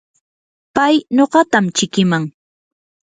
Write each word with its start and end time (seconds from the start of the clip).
pay 0.75 0.95
nuqatam 1.15 1.65
chikiman. 1.75 2.23